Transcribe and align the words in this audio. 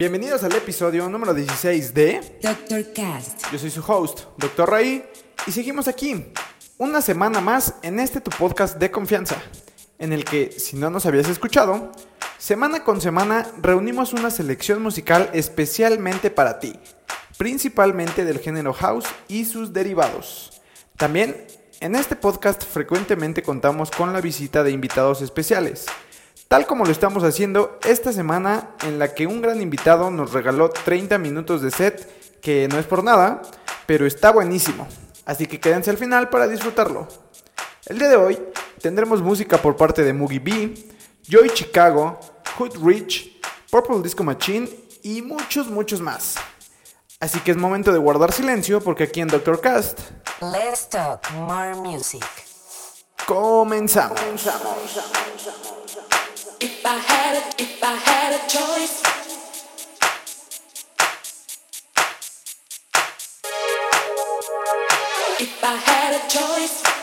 Bienvenidos 0.00 0.44
al 0.44 0.54
episodio 0.54 1.08
número 1.08 1.34
16 1.34 1.92
de 1.92 2.20
Dr. 2.40 2.92
Cast. 2.92 3.50
Yo 3.50 3.58
soy 3.58 3.68
su 3.68 3.82
host, 3.84 4.26
Dr. 4.36 4.70
Ray, 4.70 5.04
y 5.44 5.50
seguimos 5.50 5.88
aquí, 5.88 6.24
una 6.76 7.02
semana 7.02 7.40
más 7.40 7.74
en 7.82 7.98
este 7.98 8.20
tu 8.20 8.30
podcast 8.30 8.78
de 8.78 8.92
confianza, 8.92 9.34
en 9.98 10.12
el 10.12 10.24
que, 10.24 10.52
si 10.52 10.76
no 10.76 10.88
nos 10.88 11.04
habías 11.04 11.28
escuchado, 11.28 11.90
semana 12.38 12.84
con 12.84 13.00
semana 13.00 13.48
reunimos 13.60 14.12
una 14.12 14.30
selección 14.30 14.80
musical 14.80 15.30
especialmente 15.32 16.30
para 16.30 16.60
ti, 16.60 16.78
principalmente 17.36 18.24
del 18.24 18.38
género 18.38 18.74
house 18.74 19.06
y 19.26 19.46
sus 19.46 19.72
derivados. 19.72 20.62
También, 20.96 21.44
en 21.80 21.96
este 21.96 22.14
podcast 22.14 22.62
frecuentemente 22.64 23.42
contamos 23.42 23.90
con 23.90 24.12
la 24.12 24.20
visita 24.20 24.62
de 24.62 24.70
invitados 24.70 25.22
especiales, 25.22 25.86
tal 26.48 26.66
como 26.66 26.84
lo 26.84 26.90
estamos 26.90 27.22
haciendo 27.24 27.78
esta 27.84 28.12
semana 28.12 28.70
en 28.82 28.98
la 28.98 29.14
que 29.14 29.26
un 29.26 29.42
gran 29.42 29.60
invitado 29.60 30.10
nos 30.10 30.32
regaló 30.32 30.70
30 30.70 31.18
minutos 31.18 31.62
de 31.62 31.70
set, 31.70 32.40
que 32.40 32.68
no 32.68 32.78
es 32.78 32.86
por 32.86 33.04
nada, 33.04 33.42
pero 33.86 34.06
está 34.06 34.32
buenísimo. 34.32 34.88
Así 35.26 35.46
que 35.46 35.60
quédense 35.60 35.90
al 35.90 35.98
final 35.98 36.30
para 36.30 36.48
disfrutarlo. 36.48 37.06
El 37.86 37.98
día 37.98 38.08
de 38.08 38.16
hoy 38.16 38.38
tendremos 38.80 39.20
música 39.22 39.58
por 39.58 39.76
parte 39.76 40.02
de 40.02 40.14
Moogie 40.14 40.38
B, 40.38 40.74
Joy 41.28 41.50
Chicago, 41.50 42.18
Hood 42.56 42.78
Rich, 42.82 43.40
Purple 43.70 44.00
Disco 44.02 44.24
Machine 44.24 44.68
y 45.02 45.20
muchos, 45.20 45.68
muchos 45.68 46.00
más. 46.00 46.36
Así 47.20 47.40
que 47.40 47.50
es 47.50 47.56
momento 47.56 47.92
de 47.92 47.98
guardar 47.98 48.32
silencio 48.32 48.80
porque 48.80 49.04
aquí 49.04 49.20
en 49.20 49.28
Doctor 49.28 49.60
Cast 49.60 49.98
Let's 50.40 50.88
talk 50.88 51.28
more 51.32 51.74
music. 51.74 52.24
comenzamos. 53.26 54.18
If 56.60 56.84
I 56.84 56.98
had 56.98 57.36
a 57.36 57.62
if 57.62 57.82
I 57.84 57.94
had 57.94 58.34
a 58.34 58.48
choice, 58.48 59.02
if 65.40 65.64
I 65.64 65.76
had 65.76 66.14
a 66.16 66.28
choice. 66.28 66.97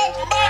Bye. 0.00 0.46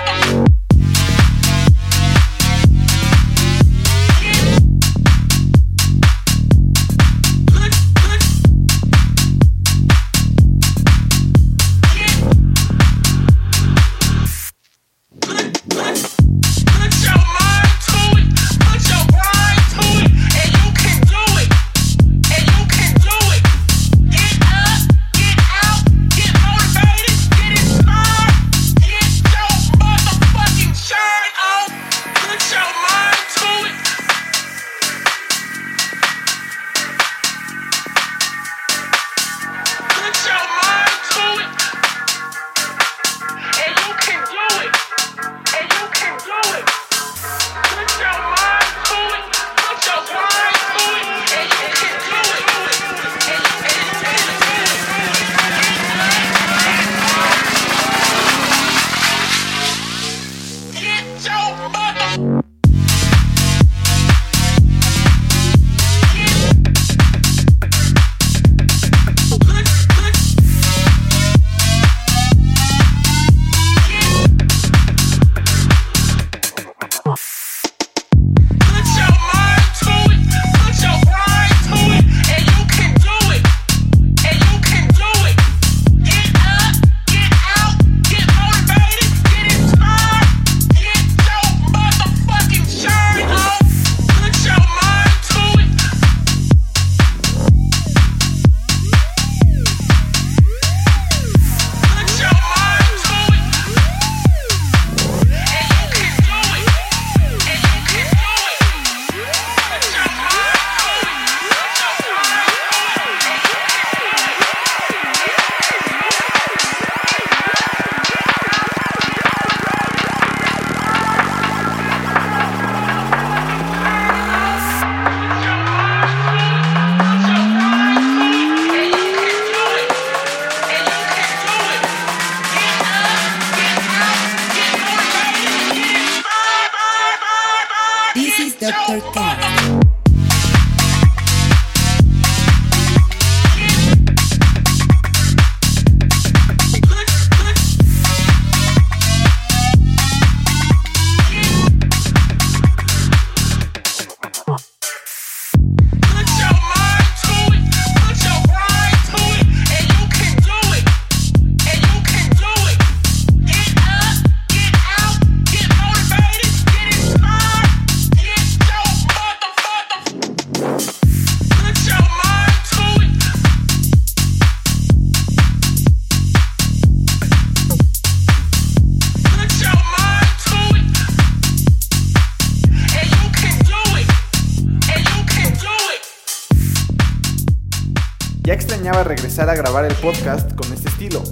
El 189.85 189.95
podcast 189.95 190.55
con 190.55 190.73
este 190.73 190.89
estilo, 190.89 191.23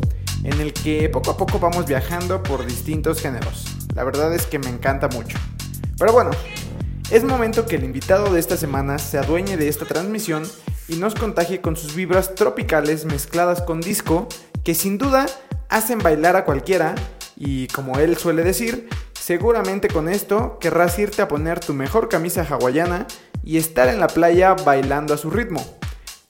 en 0.44 0.60
el 0.60 0.72
que 0.72 1.08
poco 1.08 1.32
a 1.32 1.36
poco 1.36 1.58
vamos 1.58 1.86
viajando 1.86 2.42
por 2.42 2.64
distintos 2.64 3.20
géneros. 3.20 3.64
La 3.94 4.04
verdad 4.04 4.34
es 4.34 4.46
que 4.46 4.58
me 4.58 4.68
encanta 4.68 5.08
mucho. 5.08 5.38
Pero 5.98 6.12
bueno, 6.12 6.30
es 7.10 7.24
momento 7.24 7.66
que 7.66 7.76
el 7.76 7.84
invitado 7.84 8.32
de 8.32 8.40
esta 8.40 8.56
semana 8.56 8.98
se 8.98 9.18
adueñe 9.18 9.56
de 9.56 9.68
esta 9.68 9.84
transmisión 9.84 10.44
y 10.88 10.96
nos 10.96 11.14
contagie 11.14 11.60
con 11.60 11.76
sus 11.76 11.94
vibras 11.94 12.34
tropicales 12.34 13.04
mezcladas 13.04 13.60
con 13.62 13.80
disco 13.80 14.28
que 14.64 14.74
sin 14.74 14.98
duda 14.98 15.26
hacen 15.68 15.98
bailar 15.98 16.36
a 16.36 16.44
cualquiera 16.44 16.94
y 17.36 17.66
como 17.68 17.98
él 17.98 18.16
suele 18.16 18.44
decir, 18.44 18.88
seguramente 19.12 19.88
con 19.88 20.08
esto 20.08 20.58
querrás 20.58 20.98
irte 20.98 21.22
a 21.22 21.28
poner 21.28 21.60
tu 21.60 21.74
mejor 21.74 22.08
camisa 22.08 22.46
hawaiana 22.48 23.06
y 23.44 23.58
estar 23.58 23.88
en 23.88 24.00
la 24.00 24.08
playa 24.08 24.54
bailando 24.54 25.14
a 25.14 25.18
su 25.18 25.30
ritmo. 25.30 25.64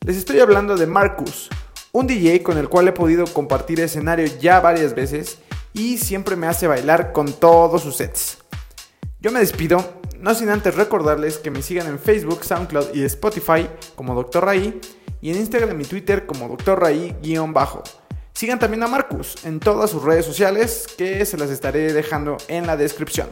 Les 0.04 0.16
estoy 0.16 0.40
hablando 0.40 0.76
de 0.76 0.86
Marcus, 0.86 1.50
un 1.92 2.06
DJ 2.06 2.42
con 2.42 2.58
el 2.58 2.68
cual 2.68 2.88
he 2.88 2.92
podido 2.92 3.26
compartir 3.26 3.80
escenario 3.80 4.26
ya 4.40 4.60
varias 4.60 4.94
veces 4.94 5.38
y 5.72 5.98
siempre 5.98 6.36
me 6.36 6.46
hace 6.46 6.66
bailar 6.66 7.12
con 7.12 7.32
todos 7.32 7.82
sus 7.82 7.96
sets. 7.96 8.38
Yo 9.20 9.32
me 9.32 9.40
despido, 9.40 10.00
no 10.18 10.34
sin 10.34 10.48
antes 10.48 10.74
recordarles 10.74 11.38
que 11.38 11.50
me 11.50 11.62
sigan 11.62 11.86
en 11.86 11.98
Facebook, 11.98 12.44
SoundCloud 12.44 12.94
y 12.94 13.04
Spotify 13.04 13.68
como 13.94 14.14
Dr. 14.14 14.44
Raí 14.44 14.80
y 15.20 15.30
en 15.30 15.36
Instagram 15.38 15.80
y 15.80 15.84
Twitter 15.84 16.26
como 16.26 16.48
Dr. 16.48 16.80
Raí-bajo. 16.80 17.82
Sigan 18.32 18.60
también 18.60 18.84
a 18.84 18.86
Marcus 18.86 19.44
en 19.44 19.58
todas 19.58 19.90
sus 19.90 20.04
redes 20.04 20.24
sociales 20.24 20.86
que 20.96 21.24
se 21.24 21.36
las 21.36 21.50
estaré 21.50 21.92
dejando 21.92 22.36
en 22.46 22.66
la 22.66 22.76
descripción. 22.76 23.28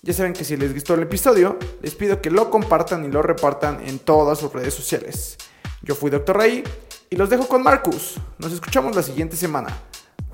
Ya 0.00 0.14
saben 0.14 0.32
que 0.32 0.44
si 0.44 0.56
les 0.56 0.72
gustó 0.72 0.94
el 0.94 1.02
episodio, 1.02 1.58
les 1.82 1.94
pido 1.94 2.22
que 2.22 2.30
lo 2.30 2.50
compartan 2.50 3.04
y 3.04 3.08
lo 3.08 3.22
repartan 3.22 3.86
en 3.86 3.98
todas 3.98 4.38
sus 4.38 4.52
redes 4.52 4.72
sociales. 4.72 5.36
Yo 5.82 5.94
fui 5.94 6.10
Dr. 6.10 6.36
Ray 6.36 6.64
y 7.12 7.16
los 7.16 7.28
dejo 7.28 7.46
con 7.46 7.62
Marcus. 7.62 8.14
Nos 8.38 8.52
escuchamos 8.52 8.96
la 8.96 9.02
siguiente 9.02 9.36
semana. 9.36 9.68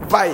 Bye. 0.08 0.30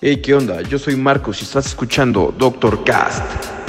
Hey, 0.00 0.22
¿qué 0.22 0.34
onda? 0.34 0.62
Yo 0.62 0.78
soy 0.78 0.96
Marcos 0.96 1.42
y 1.42 1.44
estás 1.44 1.66
escuchando 1.66 2.34
Doctor 2.36 2.82
Cast. 2.82 3.63